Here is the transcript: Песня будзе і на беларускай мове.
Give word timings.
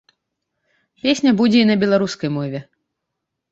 Песня 1.03 1.35
будзе 1.43 1.59
і 1.65 1.69
на 1.73 1.77
беларускай 1.85 2.29
мове. 2.41 2.59